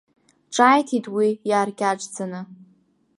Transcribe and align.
Ҿааиҭит 0.53 1.05
уи 1.15 1.29
иааркьаҿӡаны. 1.49 2.41